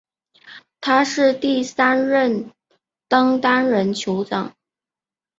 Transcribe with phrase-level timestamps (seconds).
[0.79, 2.49] 他是第三任
[3.07, 4.55] 登丹人酋长。